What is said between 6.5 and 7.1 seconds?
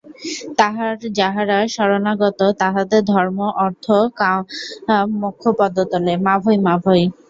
মাভৈঃ।